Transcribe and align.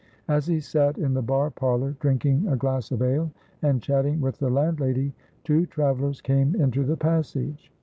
As 0.27 0.47
he 0.47 0.59
sat 0.59 0.97
in 0.97 1.13
the 1.13 1.21
bar 1.21 1.51
parlor 1.51 1.95
drinking 1.99 2.47
a 2.47 2.57
glass 2.57 2.89
of 2.89 3.03
ale 3.03 3.31
and 3.61 3.83
chatting 3.83 4.19
with 4.19 4.39
the 4.39 4.49
landlady, 4.49 5.13
two 5.43 5.67
travelers 5.67 6.21
came 6.21 6.55
into 6.55 6.83
the 6.83 6.97
passage. 6.97 7.71